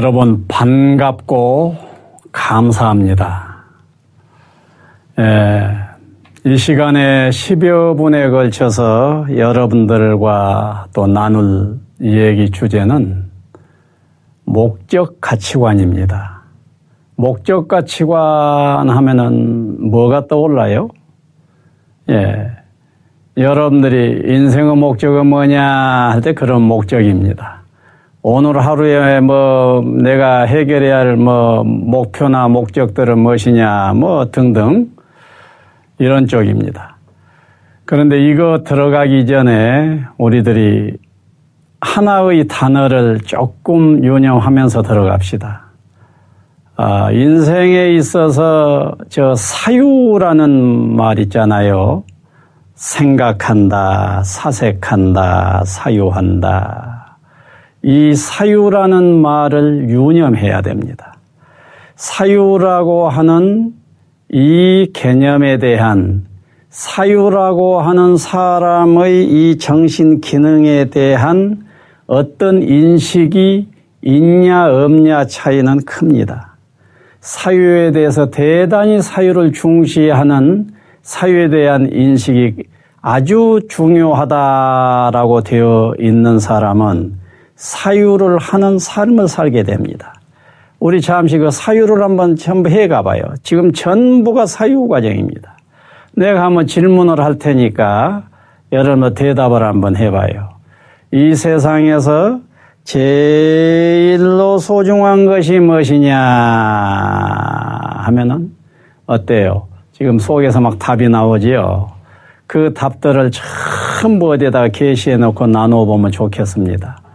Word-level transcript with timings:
여러분 0.00 0.46
반갑고 0.48 1.76
감사합니다. 2.32 3.64
예, 5.18 5.76
이 6.46 6.56
시간에 6.56 7.28
10여 7.28 7.98
분에 7.98 8.30
걸쳐서 8.30 9.26
여러분들과 9.36 10.86
또 10.94 11.06
나눌 11.06 11.80
얘기 12.00 12.50
주제는 12.50 13.30
목적 14.46 15.20
가치관입니다. 15.20 16.44
목적 17.16 17.68
가치관 17.68 18.88
하면은 18.88 19.90
뭐가 19.90 20.28
떠올라요? 20.28 20.88
예. 22.08 22.50
여러분들이 23.36 24.32
인생의 24.34 24.76
목적은 24.76 25.26
뭐냐 25.26 25.62
할 26.12 26.22
때 26.22 26.32
그런 26.32 26.62
목적입니다. 26.62 27.59
오늘 28.22 28.60
하루에 28.60 29.20
뭐 29.20 29.82
내가 29.82 30.42
해결해야 30.42 30.98
할 30.98 31.16
뭐 31.16 31.64
목표나 31.64 32.48
목적들은 32.48 33.18
무엇이냐 33.18 33.94
뭐 33.94 34.30
등등 34.30 34.88
이런 35.98 36.26
쪽입니다. 36.26 36.96
그런데 37.84 38.20
이거 38.30 38.62
들어가기 38.64 39.26
전에 39.26 40.02
우리들이 40.18 40.96
하나의 41.80 42.46
단어를 42.46 43.20
조금 43.20 44.04
유념하면서 44.04 44.82
들어갑시다. 44.82 45.62
아, 46.76 47.10
인생에 47.10 47.88
있어서 47.94 48.94
저 49.08 49.34
사유라는 49.34 50.94
말 50.96 51.18
있잖아요. 51.20 52.04
생각한다, 52.74 54.22
사색한다, 54.24 55.64
사유한다. 55.64 56.99
이 57.82 58.14
사유라는 58.14 59.22
말을 59.22 59.88
유념해야 59.88 60.60
됩니다. 60.60 61.14
사유라고 61.96 63.08
하는 63.08 63.72
이 64.30 64.90
개념에 64.92 65.58
대한 65.58 66.26
사유라고 66.68 67.80
하는 67.80 68.16
사람의 68.16 69.24
이 69.24 69.58
정신 69.58 70.20
기능에 70.20 70.86
대한 70.86 71.66
어떤 72.06 72.62
인식이 72.62 73.68
있냐 74.02 74.66
없냐 74.70 75.26
차이는 75.26 75.84
큽니다. 75.84 76.56
사유에 77.20 77.92
대해서 77.92 78.30
대단히 78.30 79.02
사유를 79.02 79.52
중시하는 79.52 80.68
사유에 81.02 81.48
대한 81.50 81.90
인식이 81.92 82.64
아주 83.02 83.60
중요하다라고 83.68 85.42
되어 85.42 85.94
있는 85.98 86.38
사람은 86.38 87.19
사유를 87.60 88.38
하는 88.38 88.78
삶을 88.78 89.28
살게 89.28 89.64
됩니다. 89.64 90.14
우리 90.78 91.02
잠시 91.02 91.36
그 91.36 91.50
사유를 91.50 92.02
한번 92.02 92.34
전부 92.34 92.70
해 92.70 92.88
가봐요. 92.88 93.20
지금 93.42 93.72
전부가 93.72 94.46
사유 94.46 94.88
과정입니다. 94.88 95.58
내가 96.16 96.42
한번 96.42 96.66
질문을 96.66 97.20
할 97.22 97.38
테니까 97.38 98.22
여러분 98.72 99.12
대답을 99.12 99.62
한번 99.62 99.94
해봐요. 99.94 100.48
이 101.12 101.34
세상에서 101.34 102.40
제일로 102.84 104.56
소중한 104.56 105.26
것이 105.26 105.58
무엇이냐 105.58 106.16
하면은 108.04 108.52
어때요? 109.04 109.68
지금 109.92 110.18
속에서 110.18 110.62
막 110.62 110.78
답이 110.78 111.10
나오지요. 111.10 111.90
그 112.46 112.72
답들을 112.72 113.30
전부 114.00 114.32
어디에다가 114.32 114.68
게시해 114.68 115.18
놓고 115.18 115.46
나누어 115.46 115.84
보면 115.84 116.10
좋겠습니다. 116.10 117.09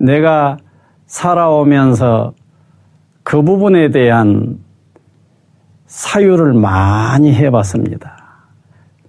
내가 0.00 0.56
살아오면서 1.06 2.32
그 3.22 3.42
부분에 3.42 3.90
대한 3.90 4.58
사유를 5.86 6.54
많이 6.54 7.34
해봤습니다. 7.34 8.16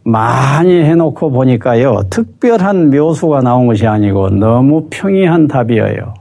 많이 0.04 0.84
해놓고 0.84 1.32
보니까요, 1.32 2.04
특별한 2.10 2.90
묘수가 2.90 3.42
나온 3.42 3.68
것이 3.68 3.88
아니고 3.88 4.30
너무 4.30 4.88
평이한 4.90 5.48
답이에요. 5.48 6.16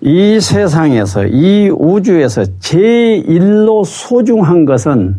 이 0.00 0.40
세상에서, 0.40 1.26
이 1.26 1.70
우주에서 1.70 2.44
제일로 2.60 3.84
소중한 3.84 4.64
것은 4.64 5.16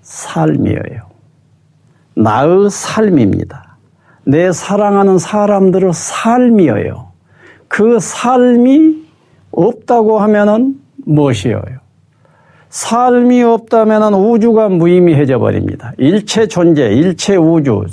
삶이에요. 0.00 1.06
나의 2.16 2.70
삶입니다. 2.70 3.76
내 4.24 4.50
사랑하는 4.50 5.18
사람들의 5.18 5.92
삶이에요. 5.92 7.05
그 7.76 8.00
삶이 8.00 9.04
없다고 9.50 10.18
하면은 10.20 10.76
무엇이에요? 11.04 11.60
삶이 12.70 13.42
없다면 13.42 14.14
우주가 14.14 14.70
무의미해져 14.70 15.38
버립니다. 15.38 15.92
일체 15.98 16.48
존재, 16.48 16.86
일체 16.86 17.36
우주 17.36 17.84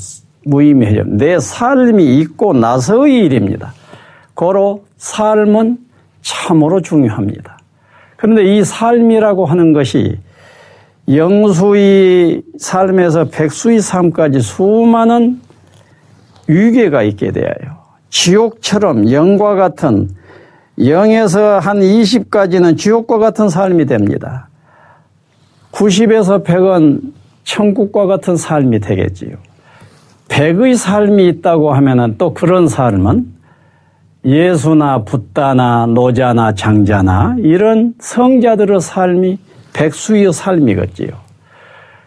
무의미해져. 0.45 1.03
내 1.05 1.37
삶이 1.37 2.17
있고 2.19 2.53
나서의 2.53 3.25
일입니다. 3.25 3.73
고로 4.35 4.85
삶은 4.95 5.79
참으로 6.21 6.79
중요합니다. 6.79 7.57
그런데 8.15 8.55
이 8.55 8.63
삶이라고 8.63 9.45
하는 9.45 9.73
것이 9.73 10.17
영수의 11.09 12.41
삶에서 12.57 13.25
백수의 13.25 13.81
삶까지 13.81 14.39
수많은 14.39 15.41
위계가 16.47 17.03
있게 17.03 17.33
되어요. 17.33 17.82
지옥처럼 18.13 19.11
영과 19.11 19.55
같은 19.55 20.07
0에서 20.77 21.59
한 21.59 21.79
20까지는 21.79 22.77
지옥과 22.77 23.17
같은 23.17 23.49
삶이 23.49 23.87
됩니다. 23.87 24.49
90에서 25.71 26.43
100은 26.43 27.11
천국과 27.43 28.05
같은 28.05 28.37
삶이 28.37 28.81
되겠지요. 28.81 29.35
100의 30.27 30.75
삶이 30.75 31.27
있다고 31.27 31.73
하면 31.73 32.15
또 32.19 32.35
그런 32.35 32.67
삶은 32.67 33.33
예수나 34.25 35.03
붓다나 35.03 35.87
노자나 35.87 36.53
장자나 36.53 37.37
이런 37.39 37.95
성자들의 37.99 38.79
삶이 38.79 39.39
백수의 39.73 40.31
삶이겠지요. 40.31 41.09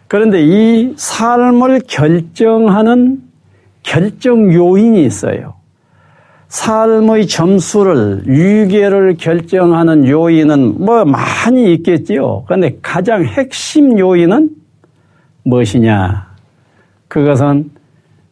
그런데 0.07 0.41
이 0.41 0.93
삶을 0.95 1.81
결정하는 1.85 3.23
결정 3.83 4.53
요인이 4.53 5.05
있어요. 5.05 5.56
삶의 6.49 7.27
점수를, 7.27 8.23
유계를 8.25 9.17
결정하는 9.17 10.07
요인은 10.07 10.83
뭐 10.83 11.03
많이 11.03 11.73
있겠지요. 11.73 12.43
그런데 12.45 12.77
가장 12.81 13.25
핵심 13.25 13.99
요인은 13.99 14.51
무엇이냐? 15.43 16.27
그것은 17.07 17.71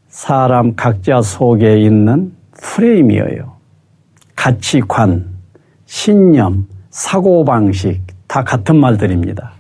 사람 0.08 0.76
각자 0.76 1.22
속에 1.22 1.80
있는 1.80 2.32
프레임이에요. 2.62 3.56
가치관, 4.36 5.26
신념, 5.86 6.68
사고방식, 6.90 8.02
다 8.28 8.44
같은 8.44 8.78
말들입니다. 8.78 9.52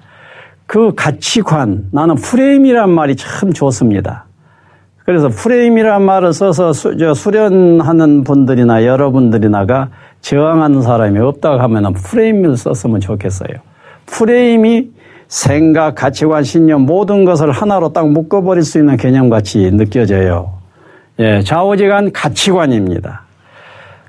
그 0.65 0.93
가치관, 0.95 1.89
나는 1.91 2.15
프레임이란 2.15 2.89
말이 2.89 3.15
참 3.15 3.51
좋습니다. 3.51 4.25
그래서 5.05 5.29
프레임이란 5.29 6.01
말을 6.01 6.33
써서 6.33 6.73
수, 6.73 6.95
수련하는 7.13 8.23
분들이나 8.23 8.85
여러분들이나가 8.85 9.89
저항하는 10.21 10.81
사람이 10.81 11.19
없다고 11.19 11.61
하면 11.61 11.93
프레임을 11.93 12.57
썼으면 12.57 12.99
좋겠어요. 13.01 13.49
프레임이 14.07 14.89
생각, 15.27 15.95
가치관, 15.95 16.43
신념 16.43 16.81
모든 16.81 17.23
것을 17.23 17.51
하나로 17.51 17.93
딱 17.93 18.09
묶어버릴 18.09 18.63
수 18.63 18.79
있는 18.79 18.97
개념같이 18.97 19.71
느껴져요. 19.71 20.53
예, 21.19 21.41
좌우지간 21.41 22.11
가치관입니다. 22.11 23.21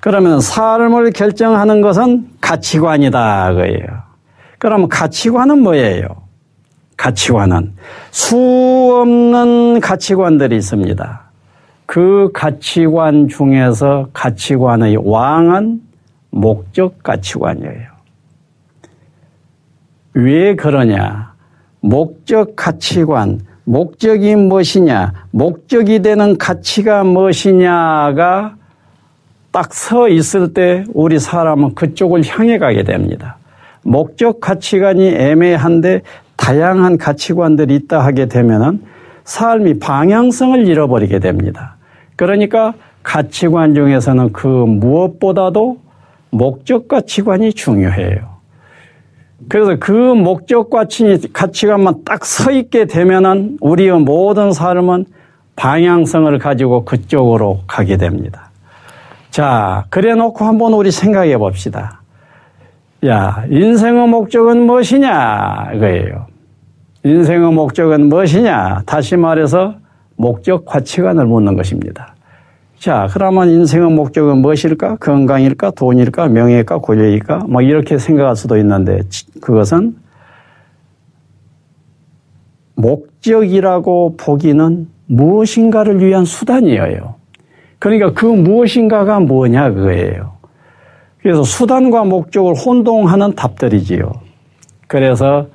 그러면 0.01 0.41
삶을 0.41 1.11
결정하는 1.13 1.81
것은 1.83 2.29
가치관이다, 2.41 3.55
그예요. 3.55 3.87
그러면 4.59 4.89
가치관은 4.89 5.61
뭐예요? 5.61 6.26
가치관은 6.97 7.75
수 8.11 8.37
없는 9.01 9.81
가치관들이 9.81 10.57
있습니다. 10.57 11.21
그 11.87 12.31
가치관 12.35 13.29
중에서 13.29 14.09
가치관의 14.13 14.97
왕은 15.05 15.83
목적 16.31 17.03
가치관이에요. 17.03 17.97
왜 20.15 20.57
그러냐? 20.57 21.35
목적 21.81 22.57
가치관, 22.57 23.41
목적이 23.65 24.35
무엇이냐, 24.37 25.13
목적이 25.31 26.01
되는 26.01 26.37
가치가 26.39 27.05
무엇이냐가 27.05 28.57
딱 29.53 29.73
서 29.73 30.09
있을 30.09 30.53
때 30.53 30.85
우리 30.93 31.19
사람은 31.19 31.75
그쪽을 31.75 32.23
향해 32.27 32.59
가게 32.59 32.83
됩니다. 32.83 33.39
목적 33.83 34.41
가치관이 34.41 35.09
애매한데 35.09 36.03
다양한 36.37 36.99
가치관들이 36.99 37.75
있다 37.75 38.05
하게 38.05 38.27
되면은 38.27 38.83
삶이 39.25 39.79
방향성을 39.79 40.67
잃어버리게 40.67 41.19
됩니다. 41.19 41.77
그러니까 42.15 42.75
가치관 43.03 43.75
중에서는 43.75 44.33
그 44.33 44.47
무엇보다도 44.47 45.79
목적 46.31 46.89
가치관이 46.89 47.53
중요해요. 47.53 48.37
그래서 49.49 49.77
그 49.79 49.93
목적 49.93 50.71
가치, 50.71 51.21
가치관만 51.33 52.05
딱 52.05 52.25
서 52.25 52.51
있게 52.51 52.87
되면은 52.87 53.59
우리의 53.61 54.01
모든 54.01 54.53
삶은 54.53 55.07
방향성을 55.57 56.39
가지고 56.39 56.85
그쪽으로 56.85 57.61
가게 57.67 57.97
됩니다. 57.97 58.51
자, 59.31 59.85
그래 59.91 60.15
놓고 60.15 60.45
한번 60.45 60.73
우리 60.73 60.91
생각해 60.91 61.37
봅시다. 61.39 62.01
야, 63.07 63.45
인생의 63.51 64.09
목적은 64.09 64.67
무엇이냐? 64.67 65.73
이거예요. 65.75 66.27
인생의 67.05 67.53
목적은 67.53 68.09
무엇이냐? 68.09 68.83
다시 68.87 69.17
말해서 69.17 69.77
목적 70.17 70.65
가치관을 70.65 71.27
묻는 71.27 71.57
것입니다. 71.57 72.17
자, 72.79 73.07
그러면 73.13 73.51
인생의 73.51 73.91
목적은 73.91 74.39
무엇일까? 74.39 74.97
건강일까? 74.97 75.73
돈일까? 75.73 76.29
명예일까? 76.29 76.79
권력일까? 76.79 77.45
뭐 77.49 77.63
이렇게 77.63 77.99
생각할 77.99 78.35
수도 78.35 78.57
있는데 78.59 79.03
그것은 79.41 79.97
목적이라고 82.75 84.17
보기는 84.17 84.89
무엇인가를 85.07 86.05
위한 86.05 86.25
수단이에요. 86.25 87.15
그러니까 87.79 88.13
그 88.13 88.27
무엇인가가 88.27 89.21
뭐냐 89.21 89.73
그거예요. 89.73 90.36
그래서 91.27 91.43
수단과 91.43 92.05
목적을 92.05 92.55
혼동하는 92.55 93.35
답들이지요. 93.35 94.13
그래서 94.87 95.49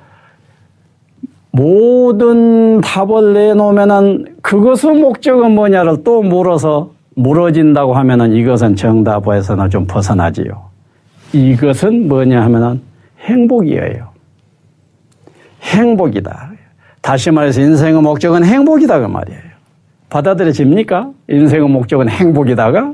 모든 1.50 2.82
답을 2.82 3.32
내놓으면은 3.32 4.36
그것의 4.42 5.00
목적은 5.00 5.52
뭐냐를 5.52 6.04
또 6.04 6.20
물어서 6.20 6.90
물어진다고 7.14 7.94
하면은 7.94 8.34
이것은 8.34 8.76
정답에서는 8.76 9.70
좀 9.70 9.86
벗어나지요. 9.86 10.62
이것은 11.32 12.06
뭐냐 12.06 12.42
하면은 12.42 12.82
행복이에요. 13.20 14.10
행복이다. 15.62 16.50
다시 17.00 17.30
말해서 17.30 17.62
인생의 17.62 18.02
목적은 18.02 18.44
행복이다 18.44 19.00
그 19.00 19.06
말이에요. 19.06 19.40
받아들여집니까? 20.10 21.12
인생의 21.30 21.66
목적은 21.66 22.10
행복이다가? 22.10 22.92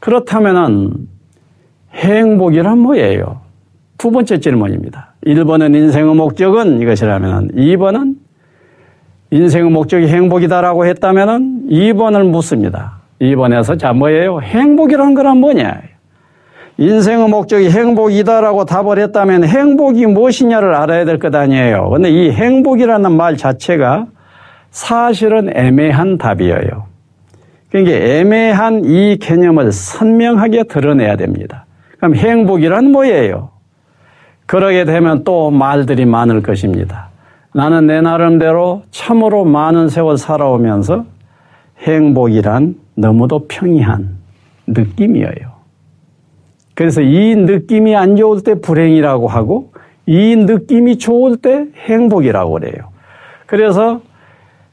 그렇다면은 0.00 1.17
행복이란 1.94 2.78
뭐예요? 2.78 3.40
두 3.96 4.10
번째 4.10 4.38
질문입니다. 4.38 5.14
1번은 5.26 5.74
인생의 5.74 6.14
목적은 6.14 6.80
이것이라면 6.80 7.52
2번은 7.56 8.14
인생의 9.30 9.70
목적이 9.70 10.06
행복이다라고 10.08 10.86
했다면 10.86 11.68
2번을 11.70 12.28
묻습니다. 12.30 12.98
2번에서 13.20 13.78
자 13.78 13.92
뭐예요? 13.92 14.40
행복이란 14.40 15.14
거란 15.14 15.38
뭐냐? 15.38 15.80
인생의 16.78 17.28
목적이 17.28 17.70
행복이다라고 17.70 18.64
답을 18.64 18.98
했다면 19.00 19.44
행복이 19.44 20.06
무엇이냐를 20.06 20.74
알아야 20.74 21.04
될 21.04 21.18
것 21.18 21.34
아니에요. 21.34 21.90
근데 21.90 22.08
이 22.10 22.30
행복이라는 22.30 23.10
말 23.16 23.36
자체가 23.36 24.06
사실은 24.70 25.50
애매한 25.56 26.18
답이에요. 26.18 26.86
그러니까 27.70 27.96
애매한 27.96 28.84
이 28.84 29.16
개념을 29.18 29.72
선명하게 29.72 30.64
드러내야 30.64 31.16
됩니다. 31.16 31.66
그럼 31.98 32.14
행복이란 32.14 32.90
뭐예요? 32.90 33.50
그렇게 34.46 34.84
되면 34.84 35.24
또 35.24 35.50
말들이 35.50 36.06
많을 36.06 36.42
것입니다. 36.42 37.10
나는 37.54 37.86
내 37.86 38.00
나름대로 38.00 38.82
참으로 38.90 39.44
많은 39.44 39.88
세월 39.88 40.16
살아오면서 40.16 41.04
행복이란 41.80 42.76
너무도 42.94 43.46
평이한 43.48 44.16
느낌이에요. 44.66 45.58
그래서 46.74 47.00
이 47.00 47.34
느낌이 47.34 47.96
안 47.96 48.16
좋을 48.16 48.42
때 48.42 48.60
불행이라고 48.60 49.28
하고 49.28 49.72
이 50.06 50.36
느낌이 50.36 50.98
좋을 50.98 51.36
때 51.36 51.66
행복이라고 51.76 52.52
그래요. 52.52 52.90
그래서 53.46 54.00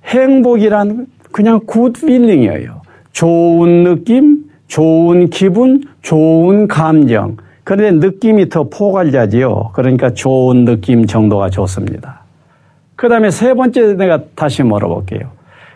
행복이란 0.06 1.07
그냥 1.31 1.62
good 1.66 1.94
feeling이에요. 1.94 2.81
좋은 3.12 3.83
느낌, 3.83 4.45
좋은 4.67 5.29
기분, 5.29 5.83
좋은 6.01 6.67
감정. 6.67 7.38
그런데 7.63 8.07
느낌이 8.07 8.50
더 8.50 8.63
포괄자지요. 8.69 9.71
그러니까 9.73 10.13
좋은 10.13 10.65
느낌 10.65 11.06
정도가 11.07 11.50
좋습니다. 11.50 12.21
그 12.95 13.09
다음에 13.09 13.31
세 13.31 13.53
번째 13.53 13.95
내가 13.95 14.21
다시 14.35 14.63
물어볼게요. 14.63 15.31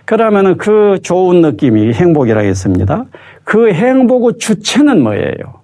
그러면은 0.06 0.58
그 0.58 1.00
좋은 1.04 1.42
느낌이 1.42 1.94
행복이라 1.94 2.42
했습니다. 2.42 3.06
그 3.44 3.72
행복의 3.72 4.40
주체는 4.40 5.04
뭐예요? 5.04 5.60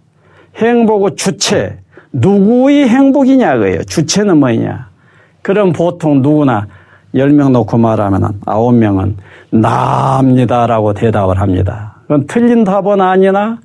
행복의 0.56 1.16
주체. 1.16 1.77
누구의 2.12 2.88
행복이냐, 2.88 3.57
그예요. 3.57 3.83
주체는 3.83 4.38
뭐냐? 4.38 4.89
그럼 5.42 5.74
보통 5.74 6.22
누구나 6.22 6.68
10명 7.13 7.51
놓고 7.51 7.77
말하면 7.77 8.42
9명은 8.45 9.16
나입니다라고 9.51 10.94
대답을 10.94 11.39
합니다. 11.39 11.95
그건 12.06 12.25
틀린 12.28 12.63
답은 12.63 13.02
아니나 13.02 13.60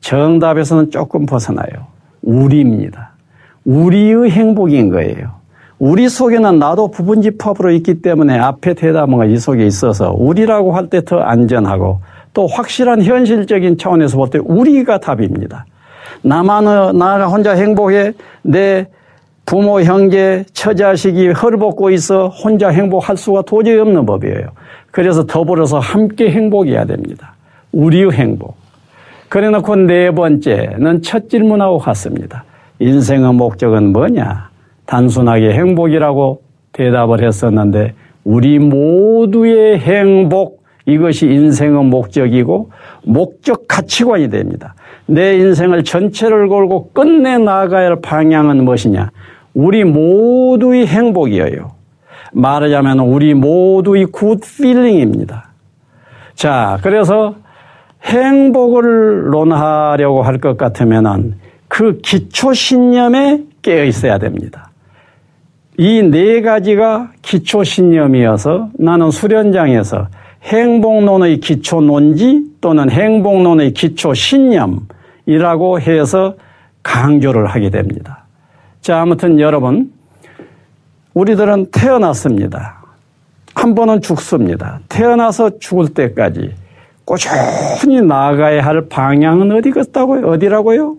정답에서는 0.00 0.90
조금 0.90 1.26
벗어나요. 1.26 1.86
우리입니다. 2.22 3.12
우리의 3.64 4.30
행복인 4.30 4.90
거예요. 4.90 5.36
우리 5.78 6.08
속에는 6.08 6.58
나도 6.58 6.90
부분집합으로 6.90 7.70
있기 7.72 8.00
때문에 8.02 8.38
앞에 8.38 8.74
대답은 8.74 9.30
이 9.30 9.36
속에 9.38 9.66
있어서 9.66 10.12
우리라고 10.12 10.72
할 10.72 10.88
때 10.88 11.00
더 11.02 11.20
안전하고 11.20 12.00
또 12.32 12.46
확실한 12.46 13.02
현실적인 13.02 13.76
차원에서 13.78 14.16
볼 14.16 14.30
때 14.30 14.38
우리가 14.38 14.98
답입니다. 14.98 15.66
나만, 16.22 16.64
나가 16.98 17.26
혼자 17.28 17.52
행복해 17.52 18.12
내 18.42 18.86
부모, 19.44 19.80
형제, 19.80 20.44
처자식이 20.52 21.30
헐벗고 21.30 21.90
있어 21.90 22.28
혼자 22.28 22.68
행복할 22.68 23.16
수가 23.16 23.42
도저히 23.42 23.78
없는 23.78 24.04
법이에요. 24.06 24.48
그래서 24.90 25.24
더불어서 25.26 25.78
함께 25.78 26.30
행복해야 26.30 26.84
됩니다. 26.84 27.35
우리의 27.72 28.10
행복. 28.12 28.56
그래 29.28 29.50
놓고 29.50 29.76
네 29.76 30.10
번째는 30.10 31.02
첫 31.02 31.28
질문하고 31.28 31.78
같습니다. 31.78 32.44
인생의 32.78 33.34
목적은 33.34 33.92
뭐냐? 33.92 34.50
단순하게 34.86 35.52
행복이라고 35.52 36.42
대답을 36.72 37.24
했었는데 37.24 37.94
우리 38.24 38.58
모두의 38.58 39.78
행복 39.80 40.64
이것이 40.84 41.26
인생의 41.26 41.84
목적이고 41.84 42.70
목적 43.04 43.66
가치관이 43.66 44.30
됩니다. 44.30 44.74
내 45.06 45.36
인생을 45.36 45.82
전체를 45.84 46.48
걸고 46.48 46.90
끝내 46.92 47.38
나가야 47.38 47.86
할 47.86 48.00
방향은 48.00 48.64
무엇이냐? 48.64 49.10
우리 49.54 49.84
모두의 49.84 50.86
행복이에요. 50.86 51.72
말하자면 52.32 53.00
우리 53.00 53.34
모두의 53.34 54.06
good 54.06 54.40
feeling입니다. 54.58 55.50
자, 56.34 56.78
그래서 56.82 57.34
행복을 58.06 59.30
논하려고 59.30 60.22
할 60.22 60.38
것 60.38 60.56
같으면 60.56 61.34
그 61.68 61.98
기초 62.02 62.52
신념에 62.52 63.42
깨어 63.62 63.84
있어야 63.84 64.18
됩니다. 64.18 64.70
이 65.78 66.02
네 66.02 66.40
가지가 66.40 67.10
기초 67.20 67.64
신념이어서 67.64 68.70
나는 68.78 69.10
수련장에서 69.10 70.08
행복론의 70.44 71.40
기초 71.40 71.80
논지 71.80 72.44
또는 72.60 72.88
행복론의 72.90 73.72
기초 73.74 74.14
신념이라고 74.14 75.80
해서 75.80 76.36
강조를 76.82 77.46
하게 77.46 77.70
됩니다. 77.70 78.24
자, 78.80 79.00
아무튼 79.00 79.40
여러분, 79.40 79.92
우리들은 81.14 81.66
태어났습니다. 81.72 82.84
한 83.54 83.74
번은 83.74 84.00
죽습니다. 84.00 84.80
태어나서 84.88 85.58
죽을 85.58 85.88
때까지 85.88 86.54
꾸준히 87.06 88.02
나아가야 88.02 88.62
할 88.62 88.88
방향은 88.88 89.52
어디겠다고요? 89.52 90.26
어디라고요? 90.26 90.96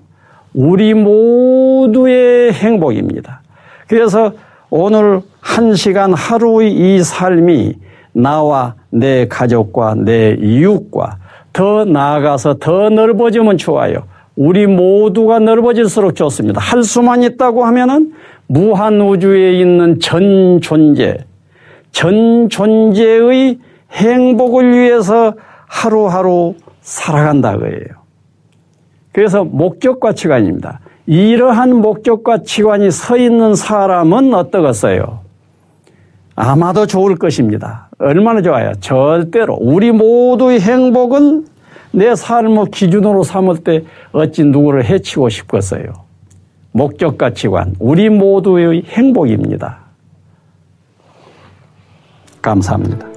우리 0.54 0.94
모두의 0.94 2.54
행복입니다. 2.54 3.42
그래서 3.88 4.32
오늘 4.70 5.22
한 5.42 5.76
시간 5.76 6.14
하루의 6.14 6.72
이 6.72 7.04
삶이 7.04 7.76
나와 8.14 8.76
내 8.90 9.28
가족과 9.28 9.96
내 9.96 10.36
이웃과 10.40 11.18
더 11.54 11.86
나아가서 11.86 12.56
더 12.60 12.90
넓어지면 12.90 13.58
좋아요. 13.58 14.04
우리 14.36 14.66
모두가 14.66 15.40
넓어질수록 15.40 16.16
좋습니다. 16.16 16.62
할 16.62 16.84
수만 16.84 17.22
있다고 17.24 17.66
하면은 17.66 18.14
무한 18.48 19.02
우주에 19.02 19.60
있는 19.60 20.00
전 20.00 20.62
존재, 20.62 21.18
전 21.92 22.48
존재의 22.48 23.60
행복을 23.92 24.72
위해서 24.72 25.34
하루하루 25.68 26.56
살아간다 26.82 27.58
그예요. 27.58 28.08
그래서 29.12 29.44
목적 29.44 30.00
가치관입니다. 30.00 30.80
이러한 31.06 31.76
목적 31.76 32.24
가치관이 32.24 32.92
서 32.92 33.18
있는 33.18 33.56
사람은 33.56 34.34
어떠겠어요? 34.34 35.22
아마도 36.36 36.86
좋을 36.86 37.16
것입니다. 37.16 37.90
얼마나 37.98 38.42
좋아요? 38.42 38.74
절대로 38.80 39.58
우리 39.60 39.92
모두의 39.92 40.60
행복을 40.60 41.46
내 41.92 42.14
삶을 42.14 42.66
기준으로 42.66 43.24
삼을 43.24 43.64
때 43.64 43.84
어찌 44.12 44.44
누구를 44.44 44.86
해치고 44.86 45.30
싶겠어요. 45.30 45.86
목적 46.72 47.18
가치관, 47.18 47.76
우리 47.80 48.10
모두의 48.10 48.84
행복입니다. 48.86 49.80
감사합니다. 52.42 53.17